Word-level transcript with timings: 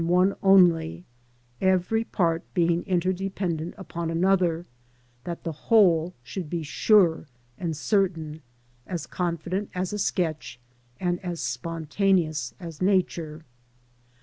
5 0.01 0.07
one 0.07 0.35
only, 0.41 1.05
every 1.61 2.03
part 2.03 2.43
being 2.55 2.81
interdependent 2.85 3.75
upon 3.77 4.09
another, 4.09 4.65
that 5.25 5.43
the 5.43 5.51
whole 5.51 6.15
should 6.23 6.49
be 6.49 6.63
sure 6.63 7.27
and 7.59 7.77
certain, 7.77 8.41
as 8.87 9.05
confident 9.05 9.69
as 9.75 9.93
a 9.93 9.97
$ketch, 9.97 10.57
and 10.99 11.23
as 11.23 11.39
spontaneous 11.39 12.55
as 12.59 12.81
Nature. 12.81 13.43